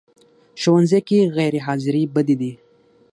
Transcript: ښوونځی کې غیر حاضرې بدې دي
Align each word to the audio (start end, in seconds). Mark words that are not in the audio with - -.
ښوونځی 0.61 0.99
کې 1.07 1.19
غیر 1.37 1.53
حاضرې 1.65 2.03
بدې 2.13 2.35
دي 2.41 2.53